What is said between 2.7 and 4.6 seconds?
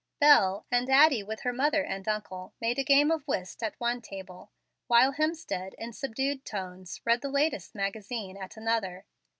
a game of whist at one table;